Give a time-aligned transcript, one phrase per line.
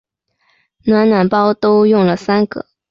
[0.83, 2.65] 暖暖包都用了三个